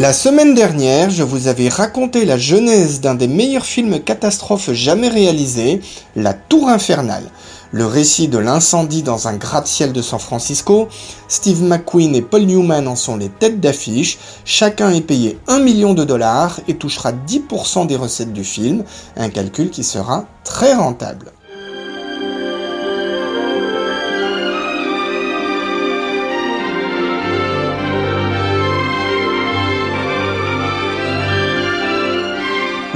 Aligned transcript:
La 0.00 0.12
semaine 0.12 0.54
dernière, 0.54 1.10
je 1.10 1.24
vous 1.24 1.48
avais 1.48 1.68
raconté 1.68 2.24
la 2.24 2.38
genèse 2.38 3.00
d'un 3.00 3.16
des 3.16 3.26
meilleurs 3.26 3.66
films 3.66 3.98
catastrophes 3.98 4.70
jamais 4.70 5.08
réalisés, 5.08 5.80
La 6.14 6.34
Tour 6.34 6.68
Infernale. 6.68 7.24
Le 7.72 7.84
récit 7.84 8.28
de 8.28 8.38
l'incendie 8.38 9.02
dans 9.02 9.26
un 9.26 9.34
gratte-ciel 9.34 9.92
de 9.92 10.00
San 10.00 10.20
Francisco, 10.20 10.86
Steve 11.26 11.64
McQueen 11.64 12.14
et 12.14 12.22
Paul 12.22 12.42
Newman 12.42 12.86
en 12.86 12.94
sont 12.94 13.16
les 13.16 13.28
têtes 13.28 13.58
d'affiche, 13.58 14.20
chacun 14.44 14.90
est 14.90 15.00
payé 15.00 15.40
1 15.48 15.58
million 15.58 15.94
de 15.94 16.04
dollars 16.04 16.60
et 16.68 16.76
touchera 16.76 17.10
10% 17.10 17.88
des 17.88 17.96
recettes 17.96 18.32
du 18.32 18.44
film, 18.44 18.84
un 19.16 19.30
calcul 19.30 19.68
qui 19.68 19.82
sera 19.82 20.26
très 20.44 20.74
rentable. 20.74 21.32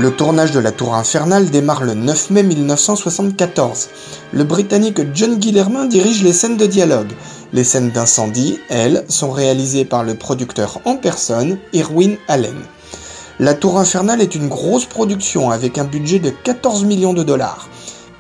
Le 0.02 0.10
tournage 0.10 0.50
de 0.50 0.58
La 0.58 0.72
Tour 0.72 0.96
Infernale 0.96 1.48
démarre 1.48 1.84
le 1.84 1.94
9 1.94 2.30
mai 2.30 2.42
1974. 2.42 3.88
Le 4.32 4.42
Britannique 4.42 5.00
John 5.14 5.38
Guillermin 5.38 5.84
dirige 5.84 6.24
les 6.24 6.32
scènes 6.32 6.56
de 6.56 6.66
dialogue. 6.66 7.12
Les 7.52 7.62
scènes 7.62 7.92
d'incendie, 7.92 8.58
elles, 8.68 9.04
sont 9.06 9.30
réalisées 9.30 9.84
par 9.84 10.02
le 10.02 10.16
producteur 10.16 10.80
en 10.86 10.96
personne, 10.96 11.56
Irwin 11.72 12.16
Allen. 12.26 12.56
La 13.38 13.54
Tour 13.54 13.78
Infernale 13.78 14.20
est 14.20 14.34
une 14.34 14.48
grosse 14.48 14.86
production 14.86 15.52
avec 15.52 15.78
un 15.78 15.84
budget 15.84 16.18
de 16.18 16.30
14 16.30 16.82
millions 16.82 17.14
de 17.14 17.22
dollars. 17.22 17.68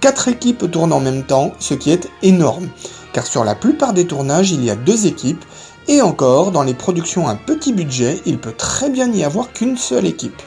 Quatre 0.00 0.28
équipes 0.28 0.70
tournent 0.70 0.92
en 0.92 1.00
même 1.00 1.24
temps, 1.24 1.50
ce 1.58 1.74
qui 1.74 1.90
est 1.90 2.08
énorme, 2.22 2.68
car 3.12 3.26
sur 3.26 3.42
la 3.42 3.56
plupart 3.56 3.92
des 3.92 4.06
tournages, 4.06 4.52
il 4.52 4.64
y 4.64 4.70
a 4.70 4.76
deux 4.76 5.08
équipes, 5.08 5.44
et 5.88 6.00
encore, 6.00 6.52
dans 6.52 6.62
les 6.62 6.74
productions 6.74 7.26
à 7.26 7.34
petit 7.34 7.72
budget, 7.72 8.20
il 8.24 8.38
peut 8.38 8.54
très 8.56 8.88
bien 8.88 9.08
n'y 9.08 9.24
avoir 9.24 9.52
qu'une 9.52 9.76
seule 9.76 10.06
équipe. 10.06 10.40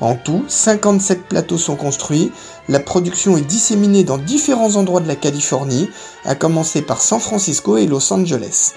En 0.00 0.14
tout, 0.14 0.44
57 0.48 1.24
plateaux 1.24 1.58
sont 1.58 1.76
construits. 1.76 2.32
La 2.68 2.80
production 2.80 3.36
est 3.36 3.42
disséminée 3.42 4.02
dans 4.02 4.16
différents 4.16 4.76
endroits 4.76 5.00
de 5.00 5.08
la 5.08 5.16
Californie, 5.16 5.90
à 6.24 6.34
commencer 6.34 6.80
par 6.80 7.02
San 7.02 7.20
Francisco 7.20 7.76
et 7.76 7.86
Los 7.86 8.12
Angeles. 8.12 8.72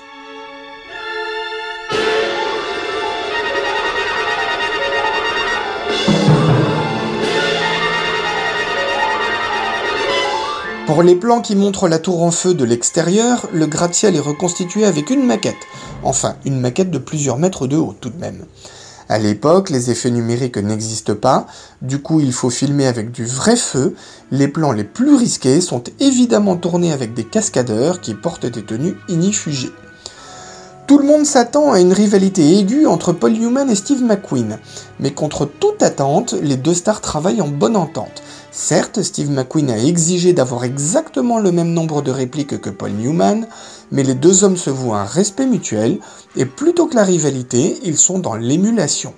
Pour 10.86 11.02
les 11.02 11.16
plans 11.16 11.40
qui 11.42 11.56
montrent 11.56 11.88
la 11.88 11.98
tour 11.98 12.22
en 12.22 12.32
feu 12.32 12.54
de 12.54 12.66
l'extérieur, 12.66 13.48
le 13.54 13.66
gratte-ciel 13.66 14.18
est 14.18 14.20
reconstitué 14.20 14.86
avec 14.86 15.10
une 15.10 15.26
maquette. 15.26 15.56
Enfin, 16.04 16.36
une 16.44 16.60
maquette 16.60 16.92
de 16.92 16.98
plusieurs 16.98 17.38
mètres 17.38 17.66
de 17.66 17.78
haut 17.78 17.96
tout 18.00 18.10
de 18.10 18.20
même. 18.20 18.46
À 19.14 19.20
l'époque, 19.20 19.70
les 19.70 19.92
effets 19.92 20.10
numériques 20.10 20.58
n'existent 20.58 21.14
pas, 21.14 21.46
du 21.84 22.02
coup 22.02 22.20
il 22.20 22.34
faut 22.34 22.50
filmer 22.50 22.88
avec 22.88 23.12
du 23.12 23.26
vrai 23.26 23.56
feu. 23.56 23.94
Les 24.32 24.48
plans 24.48 24.72
les 24.72 24.84
plus 24.84 25.14
risqués 25.14 25.62
sont 25.62 25.84
évidemment 26.00 26.56
tournés 26.56 26.92
avec 26.92 27.14
des 27.14 27.24
cascadeurs 27.24 28.02
qui 28.02 28.16
portent 28.16 28.48
des 28.48 28.64
tenues 28.64 28.98
inifugées. 29.10 29.72
Tout 30.88 30.98
le 30.98 31.06
monde 31.06 31.28
s'attend 31.28 31.72
à 31.72 31.80
une 31.80 31.94
rivalité 31.94 32.58
aiguë 32.58 32.88
entre 32.88 33.14
Paul 33.14 33.34
Newman 33.34 33.70
et 33.70 33.76
Steve 33.76 34.04
McQueen, 34.04 34.58
mais 35.00 35.12
contre 35.12 35.46
toute 35.46 35.84
attente, 35.84 36.34
les 36.42 36.58
deux 36.58 36.74
stars 36.74 37.00
travaillent 37.00 37.42
en 37.42 37.48
bonne 37.48 37.76
entente. 37.76 38.24
Certes, 38.52 39.02
Steve 39.04 39.30
McQueen 39.30 39.70
a 39.70 39.78
exigé 39.78 40.34
d'avoir 40.34 40.64
exactement 40.64 41.38
le 41.38 41.52
même 41.52 41.72
nombre 41.72 42.02
de 42.02 42.12
répliques 42.12 42.60
que 42.60 42.70
Paul 42.70 42.92
Newman, 42.92 43.48
mais 43.94 44.04
les 44.04 44.16
deux 44.16 44.44
hommes 44.44 44.58
se 44.58 44.72
vouent 44.72 44.96
un 44.96 45.06
respect 45.06 45.46
mutuel, 45.46 46.00
et 46.36 46.46
plutôt 46.46 46.88
que 46.88 46.96
la 46.96 47.04
rivalité, 47.04 47.80
ils 47.84 47.98
sont 47.98 48.20
dans 48.20 48.36
l'émulation. 48.36 49.14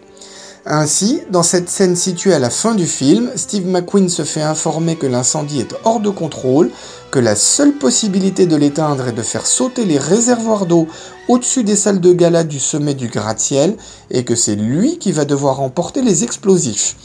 Ainsi, 0.67 1.21
dans 1.29 1.43
cette 1.43 1.69
scène 1.69 1.95
située 1.95 2.33
à 2.33 2.39
la 2.39 2.49
fin 2.49 2.75
du 2.75 2.85
film, 2.87 3.29
Steve 3.35 3.67
McQueen 3.67 4.09
se 4.09 4.23
fait 4.23 4.41
informer 4.41 4.95
que 4.95 5.05
l'incendie 5.05 5.59
est 5.59 5.75
hors 5.85 5.99
de 5.99 6.09
contrôle, 6.09 6.71
que 7.11 7.19
la 7.19 7.35
seule 7.35 7.73
possibilité 7.73 8.47
de 8.47 8.55
l'éteindre 8.55 9.07
est 9.07 9.13
de 9.13 9.21
faire 9.21 9.45
sauter 9.45 9.85
les 9.85 9.99
réservoirs 9.99 10.65
d'eau 10.65 10.87
au-dessus 11.29 11.63
des 11.63 11.75
salles 11.75 12.01
de 12.01 12.11
gala 12.13 12.43
du 12.43 12.59
sommet 12.59 12.95
du 12.95 13.07
gratte-ciel, 13.07 13.77
et 14.09 14.25
que 14.25 14.35
c'est 14.35 14.55
lui 14.55 14.97
qui 14.97 15.11
va 15.11 15.23
devoir 15.23 15.61
emporter 15.61 16.01
les 16.01 16.23
explosifs. 16.23 16.95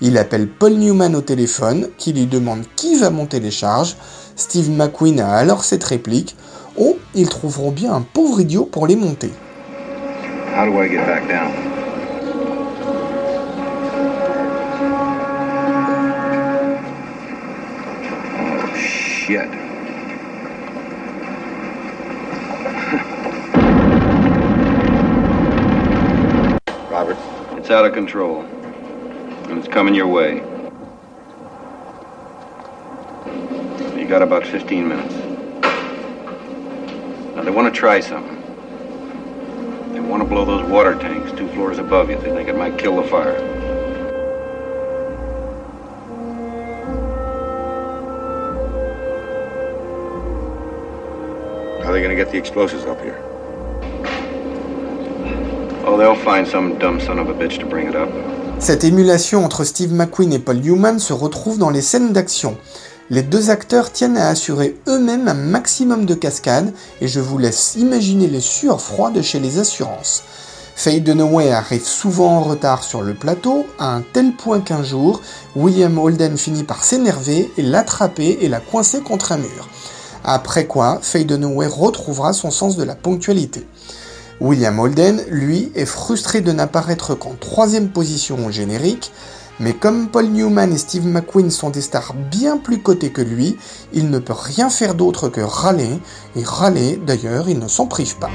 Il 0.00 0.16
appelle 0.16 0.48
Paul 0.48 0.74
Newman 0.74 1.16
au 1.16 1.20
téléphone, 1.20 1.88
qui 1.98 2.12
lui 2.12 2.26
demande 2.26 2.62
qui 2.76 2.94
va 2.94 3.10
monter 3.10 3.40
les 3.40 3.50
charges. 3.50 3.96
Steve 4.36 4.70
McQueen 4.70 5.18
a 5.18 5.32
alors 5.32 5.64
cette 5.64 5.82
réplique 5.82 6.36
Oh, 6.80 6.96
ils 7.12 7.28
trouveront 7.28 7.72
bien 7.72 7.92
un 7.92 8.02
pauvre 8.02 8.40
idiot 8.40 8.64
pour 8.64 8.86
les 8.86 8.94
monter. 8.94 9.32
How 10.54 10.64
do 10.64 10.80
I 10.80 10.88
get 10.88 11.04
back 11.06 11.26
down? 11.26 11.50
Oh, 18.38 18.72
shit. 18.76 19.40
Robert? 26.92 27.16
It's 27.56 27.70
out 27.70 27.84
of 27.84 27.92
control. 27.92 28.42
And 29.48 29.58
it's 29.58 29.66
coming 29.66 29.94
your 29.94 30.06
way. 30.06 30.44
You 33.96 34.06
got 34.06 34.22
about 34.22 34.46
15 34.46 34.88
minutes. 34.88 35.27
Now, 37.38 37.44
they 37.44 37.52
want 37.52 37.72
to 37.72 37.80
try 37.80 38.00
something. 38.00 38.34
They 39.92 40.00
want 40.00 40.24
to 40.24 40.28
blow 40.28 40.44
those 40.44 40.68
water 40.68 40.96
tanks 40.98 41.30
two 41.38 41.46
floors 41.50 41.78
above 41.78 42.10
you. 42.10 42.16
They 42.16 42.32
think 42.34 42.48
it 42.48 42.56
might 42.56 42.76
kill 42.76 42.96
the 43.00 43.04
fire. 43.06 43.38
How 51.80 51.90
are 51.90 51.92
they 51.92 52.02
going 52.02 52.10
to 52.10 52.16
get 52.16 52.32
the 52.32 52.38
explosives 52.38 52.86
up 52.86 53.00
here? 53.02 53.22
Oh, 55.86 55.96
they'll 55.96 56.16
find 56.16 56.44
some 56.44 56.76
dumb 56.80 56.98
son 56.98 57.20
of 57.20 57.28
a 57.28 57.34
bitch 57.34 57.60
to 57.60 57.66
bring 57.66 57.86
it 57.86 57.94
up. 57.94 58.08
Cette 58.58 58.82
émulation 58.82 59.44
entre 59.44 59.62
Steve 59.62 59.92
McQueen 59.92 60.32
et 60.32 60.40
Paul 60.40 60.56
Newman 60.56 60.98
se 60.98 61.12
retrouve 61.12 61.58
dans 61.58 61.70
les 61.70 61.82
scènes 61.82 62.12
d'action. 62.12 62.58
Les 63.10 63.22
deux 63.22 63.48
acteurs 63.48 63.90
tiennent 63.90 64.18
à 64.18 64.28
assurer 64.28 64.76
eux-mêmes 64.86 65.28
un 65.28 65.34
maximum 65.34 66.04
de 66.04 66.12
cascades 66.12 66.74
et 67.00 67.08
je 67.08 67.20
vous 67.20 67.38
laisse 67.38 67.74
imaginer 67.76 68.26
les 68.26 68.42
sueurs 68.42 68.82
froides 68.82 69.22
chez 69.22 69.40
les 69.40 69.58
assurances. 69.58 70.24
Faye 70.76 71.00
Dunaway 71.00 71.50
arrive 71.50 71.86
souvent 71.86 72.36
en 72.36 72.42
retard 72.42 72.84
sur 72.84 73.00
le 73.00 73.14
plateau, 73.14 73.66
à 73.78 73.94
un 73.94 74.02
tel 74.02 74.36
point 74.36 74.60
qu'un 74.60 74.82
jour, 74.82 75.22
William 75.56 75.98
Holden 75.98 76.36
finit 76.36 76.64
par 76.64 76.84
s'énerver 76.84 77.50
et 77.56 77.62
l'attraper 77.62 78.38
et 78.42 78.48
la 78.48 78.60
coincer 78.60 79.00
contre 79.00 79.32
un 79.32 79.38
mur. 79.38 79.68
Après 80.22 80.66
quoi, 80.66 80.98
Faye 81.00 81.24
Dunaway 81.24 81.66
retrouvera 81.66 82.34
son 82.34 82.50
sens 82.50 82.76
de 82.76 82.84
la 82.84 82.94
ponctualité. 82.94 83.66
William 84.40 84.78
Holden, 84.78 85.24
lui, 85.30 85.72
est 85.74 85.86
frustré 85.86 86.42
de 86.42 86.52
n'apparaître 86.52 87.14
qu'en 87.14 87.34
troisième 87.40 87.88
position 87.88 88.46
au 88.46 88.50
générique, 88.50 89.10
mais 89.60 89.74
comme 89.74 90.08
Paul 90.08 90.26
Newman 90.28 90.72
et 90.72 90.78
Steve 90.78 91.06
McQueen 91.06 91.50
sont 91.50 91.70
des 91.70 91.80
stars 91.80 92.14
bien 92.30 92.58
plus 92.58 92.80
cotées 92.80 93.10
que 93.10 93.22
lui, 93.22 93.56
il 93.92 94.10
ne 94.10 94.18
peut 94.18 94.34
rien 94.36 94.70
faire 94.70 94.94
d'autre 94.94 95.28
que 95.28 95.40
râler, 95.40 96.00
et 96.36 96.44
râler, 96.44 97.00
d'ailleurs, 97.04 97.48
il 97.48 97.58
ne 97.58 97.68
s'en 97.68 97.86
prive 97.86 98.16
pas. 98.18 98.30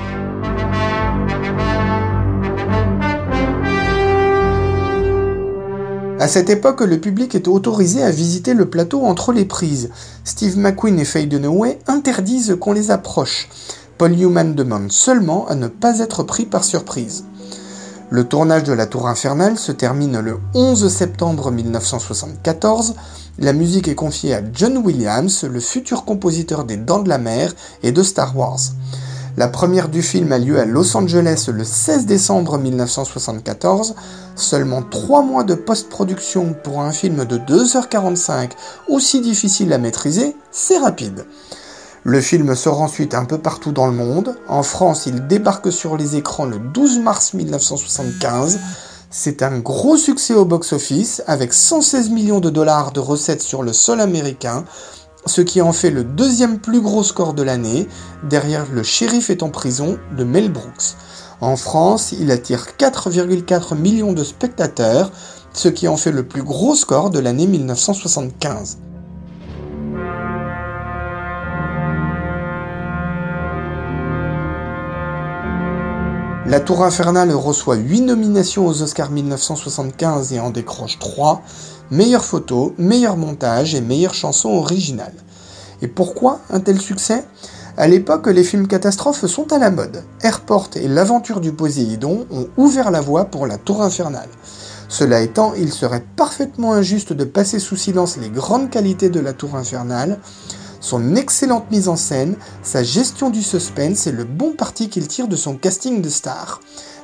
À 6.19 6.27
cette 6.29 6.49
époque, 6.49 6.81
le 6.81 7.01
public 7.01 7.35
est 7.35 7.49
autorisé 7.49 8.01
à 8.01 8.09
visiter 8.09 8.53
le 8.53 8.69
plateau 8.69 9.01
entre 9.03 9.33
les 9.33 9.43
prises. 9.43 9.89
Steve 10.23 10.57
McQueen 10.57 10.97
et 10.99 11.03
Faye 11.05 11.27
Dunaway 11.27 11.79
interdisent 11.87 12.55
qu'on 12.59 12.71
les 12.71 12.91
approche. 12.91 13.49
Paul 13.97 14.11
Newman 14.11 14.55
demande 14.55 14.91
seulement 14.91 15.47
à 15.47 15.55
ne 15.55 15.67
pas 15.67 15.99
être 15.99 16.23
pris 16.23 16.45
par 16.45 16.63
surprise. 16.63 17.25
Le 18.13 18.25
tournage 18.25 18.61
de 18.61 18.73
La 18.73 18.85
Tour 18.85 19.07
Infernale 19.07 19.57
se 19.57 19.71
termine 19.71 20.19
le 20.19 20.37
11 20.53 20.87
septembre 20.87 21.49
1974. 21.49 22.93
La 23.39 23.53
musique 23.53 23.87
est 23.87 23.95
confiée 23.95 24.35
à 24.35 24.41
John 24.53 24.77
Williams, 24.77 25.45
le 25.51 25.59
futur 25.59 26.05
compositeur 26.05 26.63
des 26.63 26.77
Dents 26.77 27.01
de 27.01 27.09
la 27.09 27.17
Mer 27.17 27.55
et 27.81 27.91
de 27.91 28.03
Star 28.03 28.37
Wars. 28.37 28.59
La 29.35 29.47
première 29.47 29.89
du 29.89 30.03
film 30.03 30.31
a 30.31 30.37
lieu 30.37 30.59
à 30.59 30.65
Los 30.65 30.95
Angeles 30.95 31.49
le 31.51 31.63
16 31.63 32.05
décembre 32.05 32.59
1974. 32.59 33.95
Seulement 34.35 34.83
trois 34.83 35.23
mois 35.23 35.43
de 35.43 35.55
post-production 35.55 36.53
pour 36.63 36.81
un 36.81 36.91
film 36.91 37.25
de 37.25 37.39
2h45 37.39 38.51
aussi 38.89 39.21
difficile 39.21 39.73
à 39.73 39.79
maîtriser, 39.79 40.35
c'est 40.51 40.77
rapide. 40.77 41.25
Le 42.05 42.19
film 42.19 42.53
sort 42.53 42.81
ensuite 42.81 43.13
un 43.13 43.23
peu 43.23 43.37
partout 43.37 43.71
dans 43.71 43.87
le 43.87 43.93
monde. 43.93 44.35
En 44.49 44.61
France, 44.61 45.05
il 45.05 45.25
débarque 45.25 45.71
sur 45.71 45.95
les 45.95 46.17
écrans 46.17 46.45
le 46.45 46.59
12 46.59 46.99
mars 46.99 47.33
1975. 47.33 48.59
C'est 49.09 49.41
un 49.41 49.59
gros 49.59 49.95
succès 49.95 50.33
au 50.33 50.43
box-office 50.43 51.23
avec 51.27 51.53
116 51.53 52.09
millions 52.09 52.41
de 52.41 52.49
dollars 52.49 52.91
de 52.91 52.99
recettes 52.99 53.41
sur 53.41 53.63
le 53.63 53.71
sol 53.71 54.01
américain, 54.01 54.65
ce 55.25 55.39
qui 55.39 55.61
en 55.61 55.71
fait 55.71 55.91
le 55.91 56.03
deuxième 56.03 56.59
plus 56.59 56.81
gros 56.81 57.03
score 57.03 57.33
de 57.33 57.43
l'année, 57.43 57.87
derrière 58.27 58.65
Le 58.69 58.83
shérif 58.83 59.29
est 59.29 59.41
en 59.41 59.49
prison 59.49 59.97
de 60.17 60.25
Mel 60.25 60.51
Brooks. 60.51 60.97
En 61.39 61.55
France, 61.55 62.13
il 62.19 62.31
attire 62.31 62.67
4,4 62.77 63.77
millions 63.77 64.11
de 64.11 64.25
spectateurs, 64.25 65.09
ce 65.53 65.69
qui 65.69 65.87
en 65.87 65.95
fait 65.95 66.11
le 66.11 66.27
plus 66.27 66.43
gros 66.43 66.75
score 66.75 67.11
de 67.11 67.19
l'année 67.19 67.47
1975. 67.47 68.77
La 76.53 76.59
Tour 76.59 76.83
Infernale 76.83 77.31
reçoit 77.31 77.77
8 77.77 78.01
nominations 78.01 78.67
aux 78.67 78.83
Oscars 78.83 79.09
1975 79.09 80.33
et 80.33 80.39
en 80.39 80.51
décroche 80.51 80.99
3, 80.99 81.41
meilleure 81.89 82.23
photo, 82.23 82.75
meilleur 82.77 83.17
montage 83.17 83.73
et 83.73 83.81
meilleure 83.81 84.13
chanson 84.13 84.49
originale. 84.49 85.15
Et 85.81 85.87
pourquoi 85.87 86.41
un 86.51 86.59
tel 86.59 86.79
succès? 86.79 87.25
À 87.75 87.87
l'époque, 87.87 88.27
les 88.27 88.43
films 88.43 88.67
catastrophes 88.67 89.25
sont 89.25 89.51
à 89.51 89.57
la 89.57 89.71
mode. 89.71 90.03
Airport 90.21 90.69
et 90.75 90.87
l'aventure 90.87 91.41
du 91.41 91.53
Poséidon 91.53 92.27
ont 92.29 92.47
ouvert 92.57 92.91
la 92.91 93.01
voie 93.01 93.25
pour 93.25 93.47
la 93.47 93.57
Tour 93.57 93.81
Infernale. 93.81 94.29
Cela 94.89 95.21
étant, 95.21 95.55
il 95.55 95.73
serait 95.73 96.05
parfaitement 96.15 96.73
injuste 96.73 97.13
de 97.13 97.23
passer 97.23 97.57
sous 97.57 97.77
silence 97.77 98.17
les 98.17 98.29
grandes 98.29 98.69
qualités 98.69 99.09
de 99.09 99.19
la 99.19 99.33
Tour 99.33 99.55
Infernale, 99.55 100.19
son 100.83 101.15
excellente 101.15 101.71
mise 101.71 101.87
en 101.87 101.95
scène, 101.95 102.35
sa 102.61 102.83
gestion 102.83 103.29
du 103.29 103.41
suspense 103.41 104.05
et 104.05 104.11
le 104.11 104.25
bon 104.25 104.51
parti 104.51 104.89
qu'il 104.89 105.07
tire 105.07 105.29
de 105.29 105.37
son 105.37 105.55
casting 105.55 106.01
de 106.01 106.09
stars. 106.09 106.59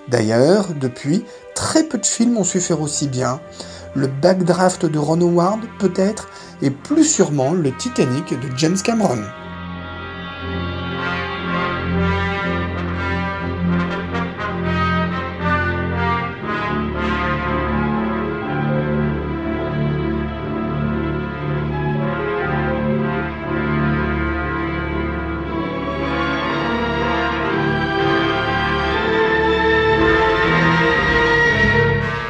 D'ailleurs, 0.10 0.68
depuis, 0.80 1.24
très 1.56 1.86
peu 1.86 1.98
de 1.98 2.06
films 2.06 2.38
ont 2.38 2.44
su 2.44 2.60
faire 2.60 2.82
aussi 2.82 3.08
bien. 3.08 3.40
Le 3.96 4.08
backdraft 4.08 4.86
de 4.86 5.00
Ron 5.00 5.22
Howard, 5.22 5.62
peut-être, 5.80 6.28
et 6.62 6.72
plus 6.72 7.06
sûrement 7.06 7.54
le 7.54 7.72
Titanic 7.78 8.34
de 8.34 8.58
James 8.58 8.78
Cameron. 8.84 9.24